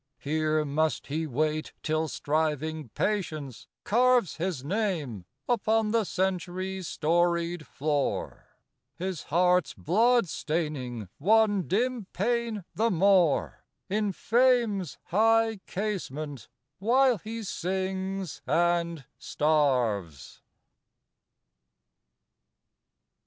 [0.17, 8.47] Here must he wait till striving Patience carves His name upon the century storied floor;
[8.95, 16.47] His heart's blood staining one dim pane the more In Fame's high casement
[16.79, 20.41] while he sings and starves.